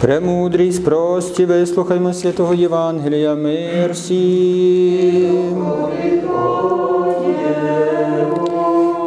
[0.00, 5.66] Премудрість прості, вислухаймо святого Євангелія, мир всім.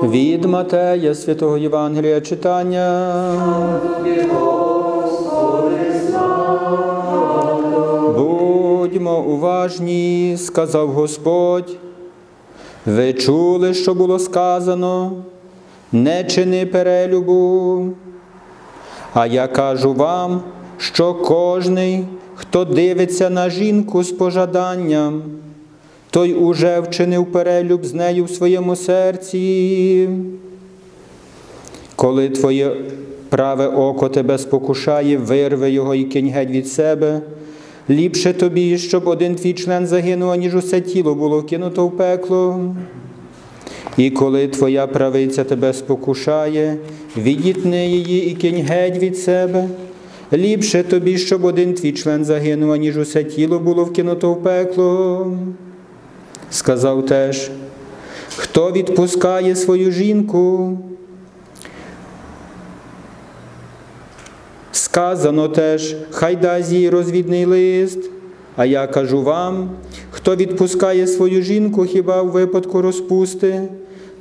[0.03, 3.13] Від Матея святого Євангелія читання.
[8.17, 11.77] Будьмо уважні, сказав Господь.
[12.85, 15.11] Ви чули, що було сказано,
[15.91, 17.85] не чини перелюбу.
[19.13, 20.41] А я кажу вам,
[20.81, 22.03] що кожний,
[22.35, 25.21] хто дивиться на жінку з пожаданням,
[26.09, 30.09] той уже вчинив перелюб з нею в своєму серці.
[31.95, 32.75] Коли твоє
[33.29, 37.21] праве око тебе спокушає, вирви його і кинь геть від себе.
[37.89, 42.75] Ліпше тобі, щоб один твій член загинув, ніж усе тіло було кинуто в пекло.
[43.97, 46.77] І коли твоя правиця тебе спокушає,
[47.17, 49.67] відітни її і кинь геть від себе.
[50.33, 55.37] Ліпше тобі, щоб один твій член загинув, ніж усе тіло було вкинуто в пекло.
[56.49, 57.51] Сказав теж,
[58.35, 60.77] хто відпускає свою жінку.
[64.71, 67.99] Сказано теж, хай дасть їй розвідний лист.
[68.55, 69.69] А я кажу вам,
[70.11, 73.61] хто відпускає свою жінку хіба в випадку розпусти,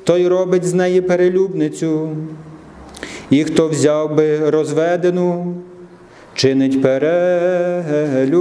[0.05, 2.09] той робить з неї перелюбницю.
[3.31, 5.55] І хто взяв би розведену,
[6.41, 8.41] чинить перелюб.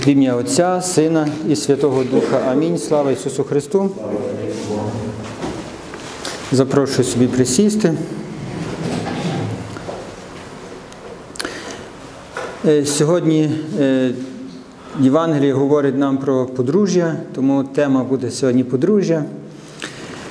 [0.00, 2.40] В ім'я Отця, Сина і Святого Духа.
[2.50, 2.78] Амінь.
[2.78, 3.90] Слава Ісусу Христу.
[6.52, 7.94] Запрошую собі присісти.
[12.66, 14.10] Е, Сьогодні е,
[15.00, 19.24] Євангеліє говорить нам про подружжя, тому тема буде сьогодні подружжя.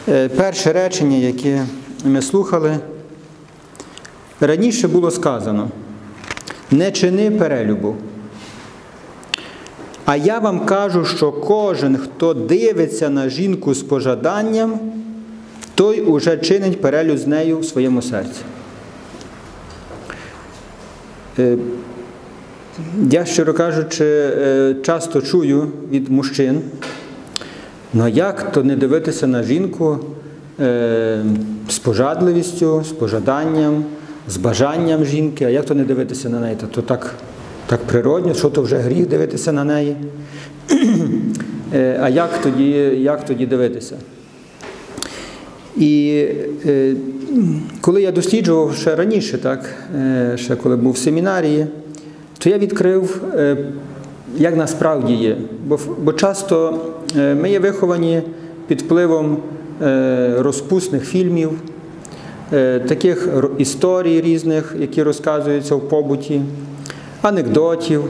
[0.10, 1.66] Е, Перше речення, яке
[2.06, 2.80] ми слухали,
[4.40, 5.70] раніше було сказано:
[6.72, 7.96] не чини перелюбу.
[10.06, 14.80] А я вам кажу, що кожен, хто дивиться на жінку з пожаданням,
[15.76, 18.42] той уже чинить перелюб з нею в своєму серці.
[21.40, 21.58] Е,
[23.12, 26.62] Я, щиро кажучи, е, часто чую від мужчин,
[27.94, 30.00] ну як то не дивитися на жінку
[30.60, 31.24] е,
[31.70, 33.86] з пожадливістю, з пожаданням,
[34.28, 36.56] з бажанням жінки, а як то не дивитися на неї?
[36.56, 37.16] Та то так,
[37.68, 39.96] так природньо, що то вже гріх дивитися на неї.
[41.74, 42.70] Е, А як тоді,
[43.02, 43.96] як тоді дивитися?
[45.78, 46.24] І
[46.66, 46.96] е,
[47.82, 51.68] коли я досліджував ще раніше, так, е, ще коли був в семінарії,
[52.38, 53.58] то я відкрив, е,
[54.36, 55.38] як насправді є.
[55.68, 56.80] Бо, бо часто
[57.18, 58.22] е, ми є виховані
[58.68, 59.38] під впливом
[59.82, 61.52] е, розпусних фільмів,
[62.54, 66.42] е, таких історій різних, які розказуються в побуті,
[67.22, 68.04] анекдотів.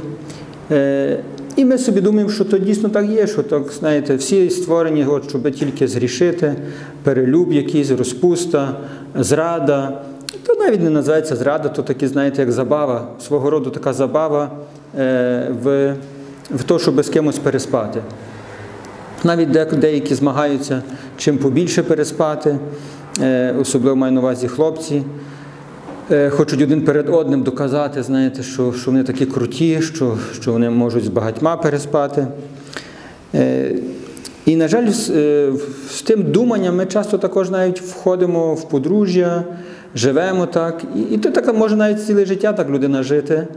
[1.56, 5.30] І ми собі думаємо, що то дійсно так є, що так, знаєте, всі створені, от,
[5.30, 6.56] щоб тільки зрішити,
[7.04, 8.78] перелюб якийсь, розпуста,
[9.16, 10.02] зрада.
[10.46, 14.52] То навіть не називається зрада, то такі, знаєте, як забава, свого роду така забава
[15.64, 15.96] в,
[16.52, 18.02] в те, щоб з кимось переспати.
[19.24, 20.82] Навіть деякі змагаються
[21.18, 22.60] чим побільше переспати,
[23.22, 25.04] е, особливо маю на увазі хлопці.
[26.12, 30.70] Е, Хочуть один перед одним доказати, знаєте, що, що вони такі круті, що, що вони
[30.70, 32.28] можуть з багатьма переспати.
[33.36, 33.76] Е,
[34.46, 35.52] І, на жаль, з, е,
[35.90, 39.44] з тим думанням ми часто також навіть входимо в подружжя,
[39.96, 40.84] живемо так.
[40.96, 43.48] І, і то так може навіть ціле життя так людина жити е,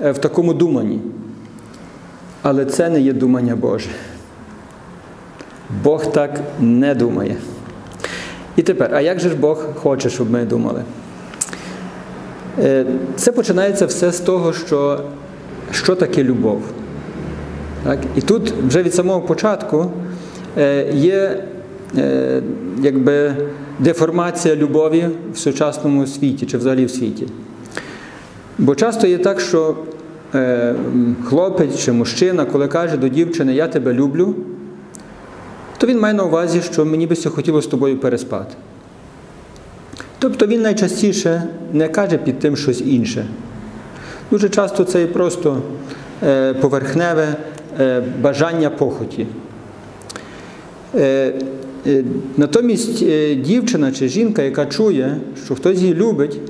[0.00, 1.00] в такому думанні.
[2.42, 3.90] Але це не є думання Боже.
[5.82, 7.36] Бог так не думає.
[8.56, 10.82] І тепер, а як же ж Бог хоче, щоб ми думали?
[12.58, 12.86] Е,
[13.16, 15.00] Це починається все з того, що,
[15.72, 16.62] що таке любов.
[17.84, 17.98] Так?
[18.16, 19.90] І тут вже від самого початку
[20.58, 21.44] е, є
[21.98, 22.42] е,
[22.82, 23.36] якби,
[23.78, 27.26] деформація любові в сучасному світі чи взагалі в світі.
[28.58, 29.76] Бо часто є так, що
[30.34, 30.74] е,
[31.24, 34.34] хлопець чи мужчина, коли каже до дівчини Я тебе люблю,
[35.78, 38.54] то він має на увазі, що мені би хотіло з тобою переспати.
[40.18, 43.26] Тобто він найчастіше не каже під тим щось інше.
[44.30, 45.62] Дуже часто це є просто
[46.22, 47.36] е, поверхневе
[47.80, 49.26] е, бажання похоті.
[50.94, 51.32] Е,
[51.86, 52.04] е,
[52.36, 56.40] Натомість е, дівчина чи жінка, яка чує, що хтось її любить,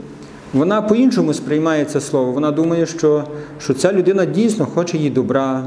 [0.53, 2.33] вона по-іншому сприймає це слово.
[2.33, 3.25] Вона думає, що,
[3.61, 5.65] що ця людина дійсно хоче їй добра,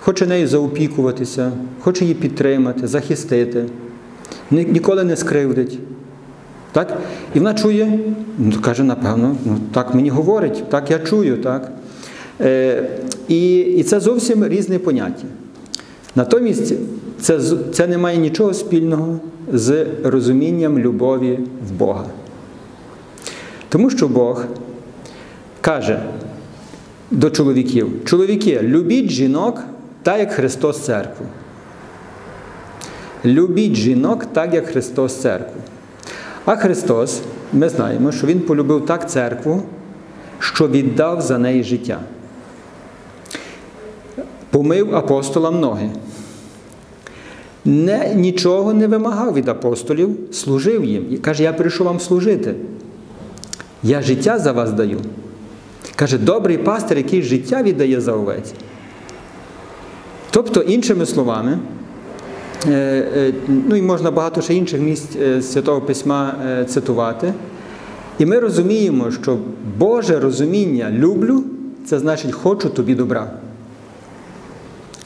[0.00, 3.64] хоче нею заопікуватися, хоче її підтримати, захистити.
[4.50, 5.78] ніколи не скривдить.
[6.72, 6.98] Так?
[7.34, 7.98] І вона чує,
[8.38, 11.36] ну, каже, напевно, ну, так мені говорить, так я чую.
[11.36, 11.72] так.
[12.40, 12.82] Е,
[13.28, 15.26] І і це зовсім різне поняття.
[16.14, 16.74] Натомість
[17.20, 17.40] це,
[17.72, 19.20] це не має нічого спільного
[19.52, 21.38] з розумінням любові
[21.68, 22.04] в Бога.
[23.68, 24.44] Тому що Бог
[25.60, 26.02] каже
[27.10, 29.62] до чоловіків: чоловіки, любіть жінок
[30.02, 31.26] так, як Христос церкву.
[33.24, 35.60] Любіть жінок так, як Христос церкву.
[36.44, 37.20] А Христос,
[37.52, 39.62] ми знаємо, що Він полюбив так церкву,
[40.38, 42.00] що віддав за неї життя.
[44.50, 45.90] Помив апостолам ноги.
[47.64, 51.06] Не, Нічого не вимагав від апостолів, служив їм.
[51.10, 52.54] І каже, я прийшов вам служити.
[53.86, 55.00] Я життя за вас даю.
[55.96, 58.52] Каже, добрий пастир, який життя віддає за овець.
[60.30, 61.58] Тобто, іншими словами,
[62.66, 62.70] е,
[63.16, 63.32] е,
[63.68, 66.34] ну і можна багато ще інших місць е, Святого Письма
[66.68, 67.34] цитувати.
[68.18, 69.38] І ми розуміємо, що
[69.78, 71.44] Боже розуміння люблю
[71.86, 73.30] це значить хочу тобі добра.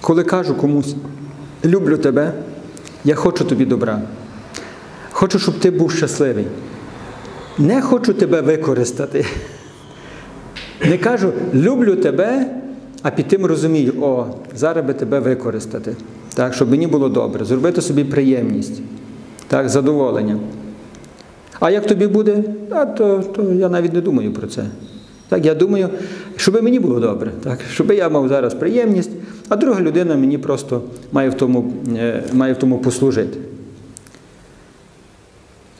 [0.00, 0.94] Коли кажу комусь,
[1.64, 2.32] люблю тебе,
[3.04, 4.02] я хочу тобі добра.
[5.10, 6.46] Хочу, щоб ти був щасливий.
[7.60, 9.24] Не хочу тебе використати.
[10.84, 12.46] Не кажу, люблю тебе,
[13.02, 14.26] а під тим розумію, о,
[14.56, 15.96] зараз би тебе використати,
[16.34, 18.82] так, щоб мені було добре, зробити собі приємність,
[19.48, 20.38] так, задоволення.
[21.60, 24.64] А як тобі буде, а, то, то я навіть не думаю про це.
[25.28, 25.88] Так, Я думаю,
[26.36, 29.10] щоб мені було добре, так, щоб я мав зараз приємність,
[29.48, 30.82] а друга людина мені просто
[31.12, 33.38] має в тому, е, має в тому послужити.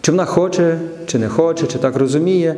[0.01, 2.57] Чи вона хоче, чи не хоче, чи так розуміє.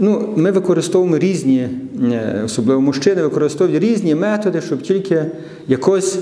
[0.00, 1.68] Ну, Ми використовуємо різні,
[2.02, 5.26] е, особливо мужчини, використовують різні методи, щоб тільки
[5.68, 6.18] якось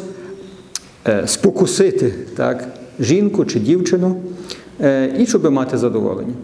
[1.09, 2.69] е, спокусити так,
[3.01, 4.17] жінку чи дівчину,
[5.19, 6.35] і щоб мати задоволення.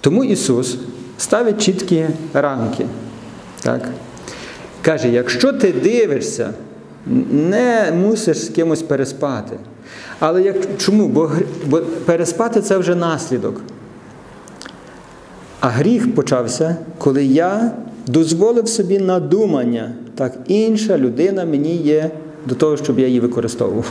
[0.00, 0.76] Тому Ісус
[1.18, 2.86] ставить чіткі рамки.
[3.62, 3.88] Так?
[4.82, 6.50] Каже, якщо ти дивишся,
[7.30, 9.56] не мусиш з кимось переспати.
[10.18, 11.08] Але як, чому?
[11.08, 11.30] Бо,
[11.66, 13.60] бо переспати це вже наслідок.
[15.60, 17.72] А гріх почався, коли я
[18.06, 22.10] дозволив собі надумання, так інша людина мені є
[22.46, 23.90] до того, щоб я її використовував.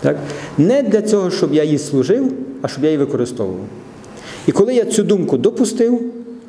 [0.00, 0.16] Так?
[0.58, 2.32] Не для цього, щоб я їй служив,
[2.62, 3.60] а щоб я її використовував.
[4.46, 6.00] І коли я цю думку допустив,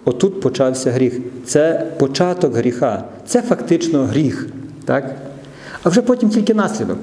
[0.05, 1.19] отут почався гріх.
[1.45, 3.03] Це початок гріха.
[3.25, 4.47] Це фактично гріх.
[4.85, 5.15] Так?
[5.83, 6.97] А вже потім тільки наслідок.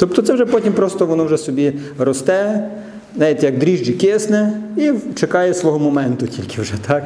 [0.00, 2.70] Тобто це вже потім просто воно вже собі росте,
[3.16, 6.74] знаєте, як дріжджі кисне і чекає свого моменту тільки вже.
[6.86, 7.04] так?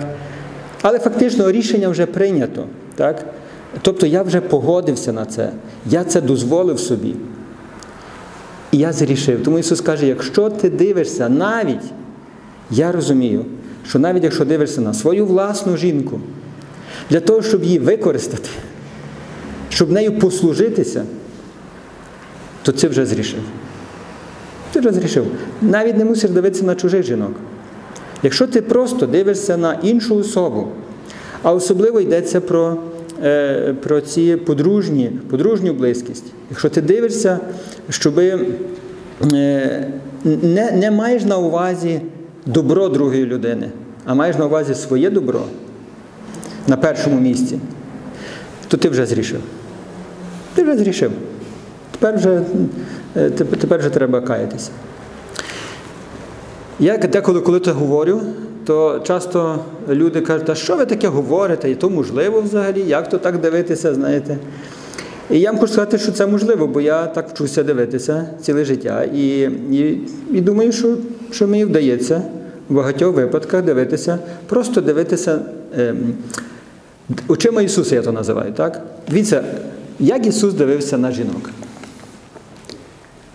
[0.82, 2.66] Але фактично рішення вже прийнято.
[2.96, 3.24] так?
[3.82, 5.50] Тобто я вже погодився на це,
[5.86, 7.14] я це дозволив собі.
[8.72, 9.42] І я зрішив.
[9.44, 11.92] Тому Ісус каже, якщо ти дивишся навіть
[12.70, 13.44] я розумію,
[13.88, 16.20] що навіть якщо дивишся на свою власну жінку,
[17.10, 18.48] для того, щоб її використати,
[19.68, 21.04] щоб нею послужитися,
[22.64, 23.40] то це вже зрішив.
[24.72, 25.26] Ти вже зрішив.
[25.62, 27.32] Навіть не мусиш дивитися на чужих жінок.
[28.22, 30.68] Якщо ти просто дивишся на іншу особу,
[31.42, 32.76] а особливо йдеться про
[33.24, 36.24] е, про ці подружні, подружню близькість.
[36.50, 37.38] Якщо ти дивишся,
[37.88, 38.38] щоб е,
[40.24, 42.00] не, не маєш на увазі
[42.46, 43.70] добро другої людини,
[44.04, 45.42] а маєш на увазі своє добро
[46.68, 47.58] на першому місці,
[48.68, 49.40] то ти вже зрішив.
[50.54, 51.10] Ти вже зрішив.
[52.00, 52.42] Тепер вже,
[53.16, 54.70] е, тепер вже треба каятися.
[56.80, 58.20] Я деколи, коли це говорю,
[58.66, 59.58] то часто
[59.88, 61.70] люди кажуть, а що ви таке говорите?
[61.70, 64.38] І то можливо взагалі, як то так дивитися, знаєте.
[65.30, 69.04] І я вам хочу сказати, що це можливо, бо я так вчуся дивитися ціле життя.
[69.14, 69.38] І
[69.70, 70.00] і,
[70.32, 70.96] і думаю, що
[71.30, 72.22] що мені вдається
[72.68, 75.38] в багатьох випадках дивитися, просто дивитися
[75.78, 75.94] е,
[77.28, 78.52] очима Ісуса, я то називаю.
[78.52, 78.82] так?
[79.08, 79.44] Дивіться,
[79.98, 81.50] як Ісус дивився на жінок.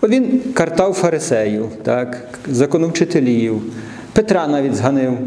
[0.02, 3.62] Він картав фарисеїв, так, законовчителів,
[4.12, 5.18] Петра навіть зганив.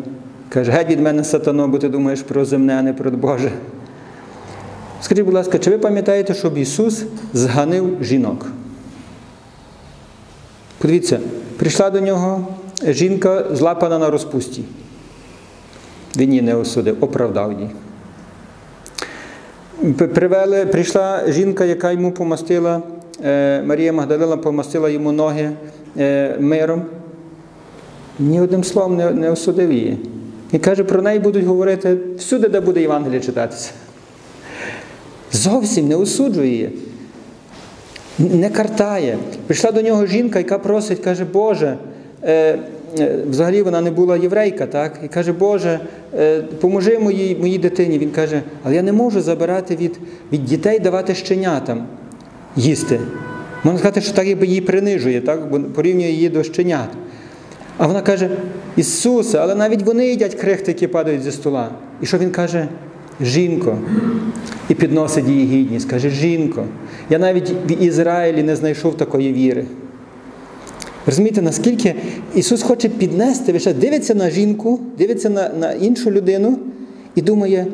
[0.50, 3.52] Каже, геть від мене сатано, бо ти думаєш про земне, а не про Боже.
[5.02, 7.04] Скажіть, будь ласка, чи ви пам'ятаєте, щоб Ісус
[7.34, 8.46] зганив жінок?
[10.78, 11.20] Подивіться,
[11.58, 12.48] прийшла до нього
[12.88, 14.64] жінка злапана на розпусті.
[16.18, 17.70] Він її не осудив, оправдав її.
[19.94, 22.82] Привели, Прийшла жінка, яка йому помастила,
[23.66, 25.50] Марія Магдалина помастила йому ноги
[25.98, 26.82] е, миром.
[28.20, 29.98] Ні одним словом не, не осудив її.
[30.52, 33.72] І каже, про неї будуть говорити всюди, де буде Євангеліє читатися.
[35.32, 36.70] Зовсім не осуджує її.
[38.20, 39.18] не картає.
[39.48, 41.78] Прийшла до нього жінка, яка просить, каже, Боже,
[42.24, 42.60] е,
[43.00, 45.00] е, взагалі вона не була єврейка, так?
[45.06, 45.80] І каже, Боже,
[46.18, 48.00] е, поможи моїй, моїй дитині.
[48.00, 50.00] Він каже, але я не можу забирати від,
[50.32, 51.88] від дітей, давати щенятам
[52.56, 53.00] їсти.
[53.64, 55.50] Можна сказати, що так якби її принижує, так?
[55.50, 56.90] бо порівнює її до щенят.
[57.78, 58.30] А вона каже,
[58.76, 61.70] Ісусе, але навіть вони їдять крихти, які падають зі стола.
[62.02, 62.68] І що він каже?
[63.22, 63.78] Жінко.
[64.70, 65.90] І підносить її гідність.
[65.90, 66.66] Каже, жінко,
[67.10, 69.66] я навіть в Ізраїлі не знайшов такої віри.
[71.06, 71.96] Розумієте, наскільки
[72.36, 76.60] Ісус хоче піднести, ще дивиться на жінку, дивиться на, на іншу людину
[77.16, 77.68] і думає,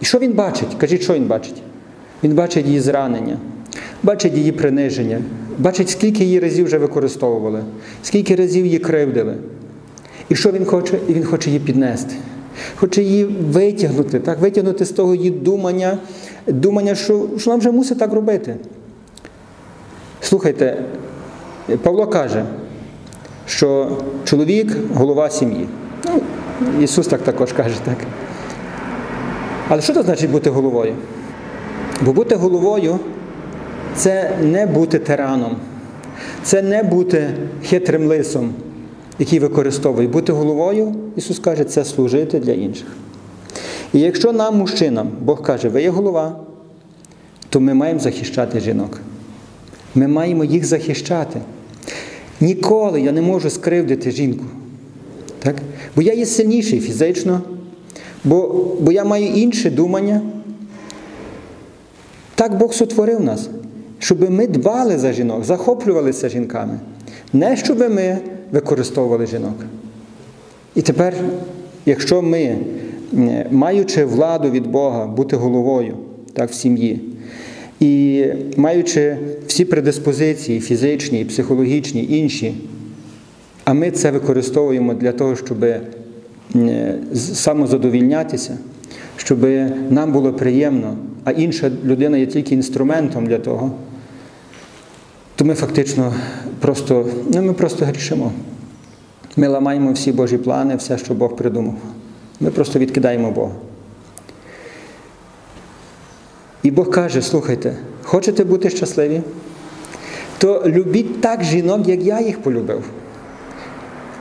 [0.00, 0.68] і що він бачить?
[0.78, 1.62] Кажіть, що він бачить?
[2.24, 3.38] Він бачить її зранення,
[4.02, 5.18] бачить її приниження,
[5.58, 7.62] бачить, скільки її разів вже використовували,
[8.02, 9.34] скільки разів її кривдили.
[10.28, 10.98] І що він хоче?
[11.08, 12.14] І він хоче її піднести.
[12.76, 15.98] Хоче її витягнути, так, витягнути з того її думання,
[16.46, 18.56] думання, що, що нам вже мусить так робити.
[20.20, 20.82] Слухайте,
[21.82, 22.44] Павло каже,
[23.46, 25.68] що чоловік голова сім'ї.
[26.04, 26.20] Ну,
[26.80, 27.96] Ісус так також каже, так.
[29.68, 30.94] Але що це значить бути головою?
[32.00, 32.98] Бо бути головою
[33.96, 35.56] це не бути тираном,
[36.42, 37.30] це не бути
[37.64, 38.54] хитрим лисом,
[39.18, 40.08] який використовує.
[40.08, 42.86] Бути головою, Ісус каже, це служити для інших.
[43.92, 46.36] І якщо нам, мужчинам, Бог каже, ви є голова,
[47.48, 49.00] то ми маємо захищати жінок.
[49.94, 51.40] Ми маємо їх захищати.
[52.40, 54.44] Ніколи я не можу скривдити жінку.
[55.38, 55.56] Так?
[55.96, 57.40] Бо я є сильніший фізично,
[58.24, 60.20] бо, бо я маю інше думання.
[62.34, 63.48] Так Бог сотворив нас,
[64.00, 66.78] щоб ми дбали за жінок, захоплювалися жінками.
[67.32, 68.18] Не щоб ми
[68.52, 69.54] використовували жінок.
[70.74, 71.14] І тепер,
[71.86, 72.56] якщо ми,
[73.50, 75.96] маючи владу від Бога, бути головою
[76.32, 77.00] так, в сім'ї,
[77.80, 78.24] і
[78.56, 79.16] маючи
[79.46, 82.54] всі предиспозиції, фізичні, психологічні, інші,
[83.64, 85.64] а ми це використовуємо для того, щоб
[87.14, 88.58] самозадовільнятися,
[89.16, 89.46] щоб
[89.90, 93.72] нам було приємно, а інша людина є тільки інструментом для того,
[95.40, 96.14] то ми фактично
[96.58, 98.32] просто, ну, ми просто грішимо.
[99.36, 101.74] Ми ламаємо всі Божі плани, все, що Бог придумав.
[102.40, 103.52] Ми просто відкидаємо Бога.
[106.62, 109.22] І Бог каже, слухайте, хочете бути щасливі?
[110.38, 112.84] То любіть так жінок, як я їх полюбив.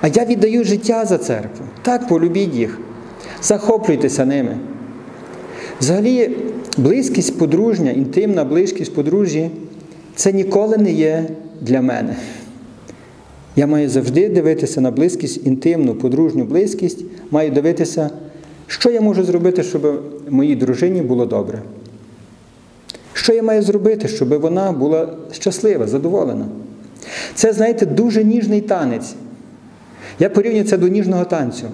[0.01, 1.65] А я віддаю життя за церкву.
[1.81, 2.79] Так, полюбіть їх,
[3.41, 4.57] захоплюйтеся ними.
[5.81, 6.37] Взагалі,
[6.77, 9.51] близькість подружня, інтимна близькість подружжі
[10.19, 11.25] це ніколи не є
[11.61, 12.15] для мене.
[13.55, 18.09] Я маю завжди дивитися на близькість, інтимну, подружню близькість, маю дивитися,
[18.67, 21.61] що я можу зробити, щоб моїй дружині було добре.
[23.13, 26.45] Що я маю зробити, щоб вона була щаслива, задоволена?
[27.33, 29.13] Це, знаєте, дуже ніжний танець.
[30.19, 31.65] Я порівнюю це до ніжного танцю.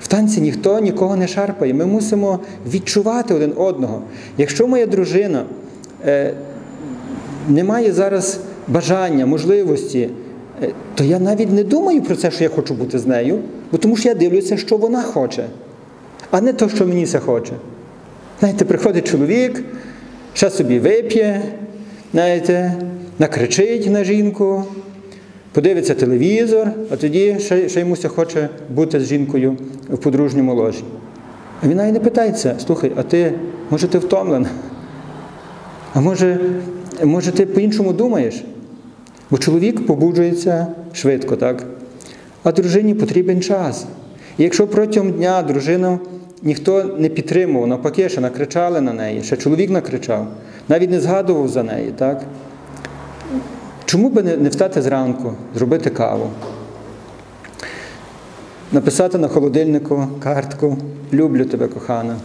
[0.00, 1.74] В танці ніхто нікого не шарпає.
[1.74, 2.38] Ми мусимо
[2.72, 4.02] відчувати один одного.
[4.38, 5.44] Якщо моя дружина
[7.50, 10.08] е, не має зараз бажання, можливості,
[10.62, 13.38] е, то я навіть не думаю про це, що я хочу бути з нею,
[13.72, 15.46] бо тому що я дивлюся, що вона хоче,
[16.30, 17.52] а не то, що мені це хоче.
[18.40, 19.64] Знаєте, приходить чоловік,
[20.34, 21.42] ще собі вип'є,
[22.12, 22.74] знаєте,
[23.18, 24.64] накричить на жінку,
[25.52, 29.56] подивиться телевізор, а тоді ще, ще йомуся хоче бути з жінкою
[29.88, 30.84] в подружньому ложі.
[31.62, 33.32] А він навіть не питається, слухай, а ти,
[33.70, 34.48] може, ти втомлена?
[35.94, 36.38] А може,
[37.04, 38.44] може, ти по-іншому думаєш?
[39.30, 41.64] Бо чоловік побуджується швидко, так?
[42.42, 43.86] А дружині потрібен час.
[44.38, 45.98] І якщо протягом дня дружину
[46.42, 50.26] ніхто не підтримував, навпаки, ще накричали на неї, ще чоловік накричав,
[50.68, 52.22] навіть не згадував за неї, так?
[53.84, 56.30] Чому би не встати зранку, зробити каву?
[58.72, 60.78] Написати на холодильнику картку
[61.12, 62.16] Люблю тебе, кохана.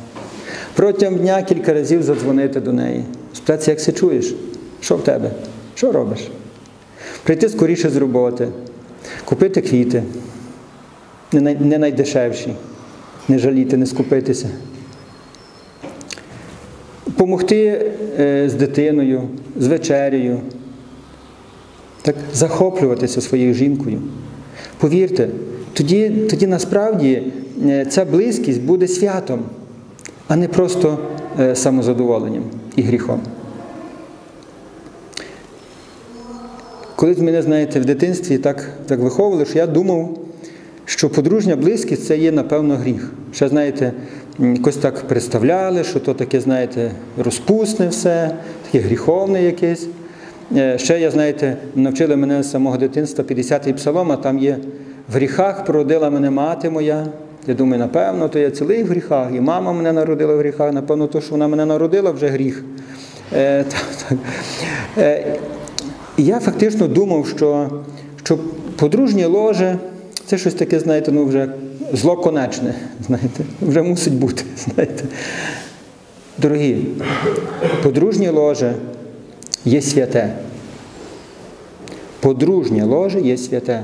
[0.73, 3.03] Протягом дня кілька разів задзвонити до неї.
[3.33, 4.35] Спитатися, як се чуєш?
[4.85, 5.31] Що в тебе?
[5.75, 6.19] Що робиш?
[7.23, 8.47] Прийти скоріше з роботи,
[9.25, 10.03] купити квіти,
[11.31, 12.55] не найдешевші,
[13.27, 14.49] не жаліти, не скупитися.
[17.17, 17.91] Помогти
[18.47, 19.21] з дитиною,
[19.57, 20.39] з вечерею,
[22.01, 24.01] так, захоплюватися своєю жінкою.
[24.77, 25.29] Повірте,
[25.73, 27.23] тоді, тоді насправді
[27.89, 29.39] ця близькість буде святом,
[30.27, 30.99] а не просто
[31.53, 32.43] самозадоволенням
[32.75, 33.21] і гріхом.
[37.05, 40.17] Колись мене, знаєте, в дитинстві так так виховували, що я думав,
[40.85, 43.11] що подружня близькість це є, напевно, гріх.
[43.33, 43.91] Ще, знаєте,
[44.39, 48.31] якось так представляли, що то таке, знаєте, розпусне все,
[48.65, 49.87] таке гріховне якесь.
[50.55, 54.57] е, ще я, знаєте, навчили мене з самого дитинства 50-й псалом, а там є
[55.09, 57.07] в гріхах породила мене мати моя.
[57.47, 61.07] Я думаю, напевно, то я цілий в гріхах, і мама мене народила в гріхах, напевно,
[61.07, 62.63] то, що вона мене народила, вже гріх.
[63.33, 64.17] Е, так, так.
[64.97, 65.35] Е,
[66.17, 67.69] і я фактично думав, що,
[68.23, 68.37] що
[68.75, 69.79] подружнє ложе
[70.25, 71.49] це щось таке, знаєте, ну вже
[71.93, 72.33] зло
[73.07, 74.43] знаєте, вже мусить бути.
[74.57, 75.03] знаєте.
[76.37, 76.77] Дорогі,
[77.83, 78.75] подружнє ложе
[79.65, 80.35] є святе.
[82.19, 83.83] Подружнє ложе є святе.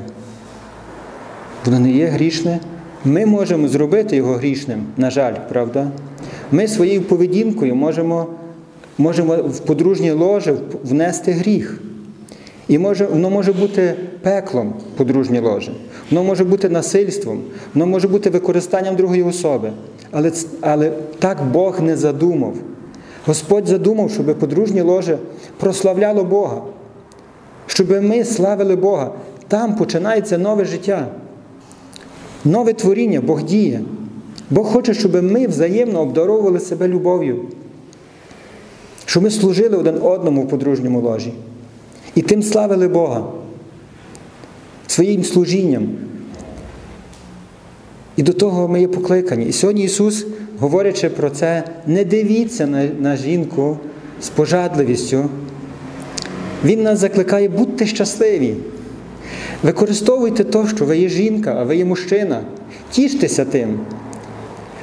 [1.66, 2.60] Воно не є грішне.
[3.06, 5.92] Ми можемо зробити його грішним, на жаль, правда?
[6.52, 8.28] Ми своєю поведінкою можемо,
[8.98, 11.82] можемо в подружнє ложе внести гріх.
[12.72, 15.72] І може, воно може бути пеклом подружнє ложе,
[16.12, 17.42] воно може бути насильством,
[17.74, 19.72] воно може бути використанням другої особи.
[20.12, 22.54] Але, але так Бог не задумав.
[23.26, 25.18] Господь задумав, щоб подружнє ложе
[25.58, 26.62] прославляло Бога,
[27.66, 29.12] щоб ми славили Бога.
[29.48, 31.08] Там починається нове життя,
[32.46, 33.82] нове творіння, Бог діє.
[34.50, 37.40] Бог хоче, щоб ми взаємно обдаровували себе любов'ю,
[39.06, 41.34] щоб ми служили один одному в подружньому ложі.
[42.16, 43.24] І тим славили Бога
[44.88, 45.88] своїм служінням.
[48.18, 49.46] І до того ми є покликані.
[49.46, 50.26] І сьогодні Ісус,
[50.60, 53.78] говорячи про це, не дивіться на, на жінку
[54.22, 55.30] з пожадливістю.
[56.66, 58.56] Він нас закликає, будьте щасливі.
[59.64, 62.42] Використовуйте то, що ви є жінка, а ви є мужчина.
[62.92, 63.80] Тіштеся тим.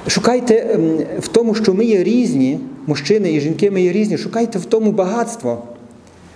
[0.07, 0.79] Шукайте
[1.21, 4.93] в тому, що ми є різні, мужчини і жінки ми є різні, шукайте в тому
[4.93, 5.63] багатство.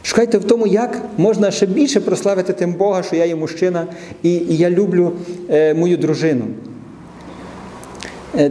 [0.02, 3.86] Шукайте в тому, як можна ще більше прославити тим Бога, що я є мужчина
[4.22, 5.12] і, і я люблю
[5.50, 6.44] е, мою дружину.
[8.38, 8.50] Е,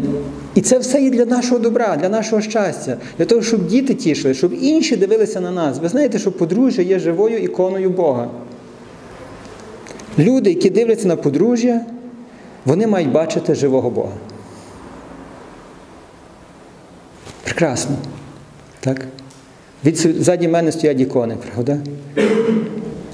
[0.56, 4.34] і це все є для нашого добра, для нашого щастя, для того, щоб діти тішили,
[4.34, 5.80] щоб інші дивилися на нас.
[5.80, 8.30] Ви знаєте, що подружжя є живою іконою Бога.
[10.20, 11.82] Люди, які дивляться на подружжя,
[12.66, 14.14] вони мають бачити живого Бога.
[17.44, 17.96] Прекрасно.
[18.80, 19.08] Так?
[19.86, 21.78] Від, ззаді мене стоять ікони, правда?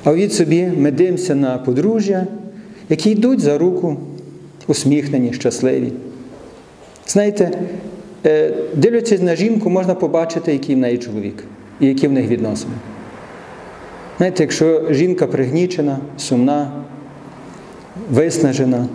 [0.03, 2.27] А від собі ми дивимося на подружжя,
[2.89, 3.97] які йдуть за руку,
[4.67, 5.91] усміхнені, щасливі.
[7.07, 7.51] Знаєте,
[8.75, 11.43] дивлячись на жінку, можна побачити, який в неї чоловік
[11.79, 12.73] і які в них відносини.
[14.17, 16.71] Знаєте, якщо жінка пригнічена, сумна,
[18.11, 18.87] виснажена,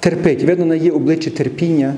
[0.00, 1.94] терпить, видно на її обличчі терпіння,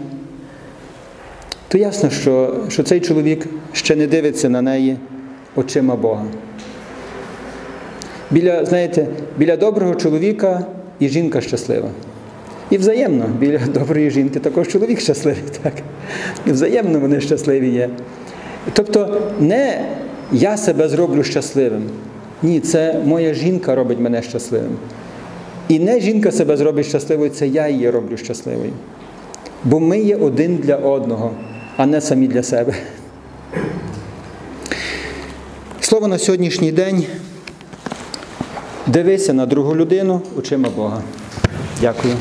[1.75, 4.97] то ясно, що, що цей чоловік ще не дивиться на неї
[5.57, 6.25] очима Бога.
[8.31, 9.07] Біля, знаєте,
[9.39, 10.67] біля доброго чоловіка
[10.99, 11.89] і жінка щаслива.
[12.71, 15.43] І взаємно, біля доброї жінки також чоловік щасливий.
[15.63, 15.73] так?
[16.47, 17.91] І взаємно вони щасливі є.
[18.73, 19.85] Тобто не
[20.33, 21.83] я себе зроблю щасливим.
[22.43, 24.77] Ні, це моя жінка робить мене щасливим.
[25.69, 28.73] І не жінка себе зробить щасливою, це я її роблю щасливою.
[29.65, 31.31] Бо ми є один для одного,
[31.77, 32.75] а не самі для себе.
[35.81, 37.07] Слово на сьогоднішній день.
[38.87, 41.03] Дивися на другу людину очима Бога.
[41.81, 42.15] Дякую.